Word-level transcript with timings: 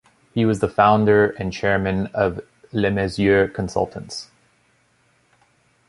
He 0.33 0.45
was 0.45 0.61
the 0.61 0.67
founder 0.67 1.29
and 1.37 1.53
chairman 1.53 2.07
of 2.07 2.41
LeMessurier 2.73 3.53
Consultants. 3.53 4.31